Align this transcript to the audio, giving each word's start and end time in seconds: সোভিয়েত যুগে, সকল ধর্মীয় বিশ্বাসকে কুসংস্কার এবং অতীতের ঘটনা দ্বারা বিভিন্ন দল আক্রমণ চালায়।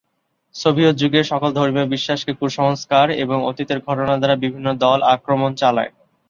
সোভিয়েত 0.55 0.95
যুগে, 0.97 1.21
সকল 1.23 1.49
ধর্মীয় 1.53 1.87
বিশ্বাসকে 1.87 2.31
কুসংস্কার 2.33 3.07
এবং 3.23 3.37
অতীতের 3.45 3.79
ঘটনা 3.87 4.13
দ্বারা 4.17 4.35
বিভিন্ন 4.35 4.67
দল 4.83 4.99
আক্রমণ 5.15 5.51
চালায়। 5.55 5.91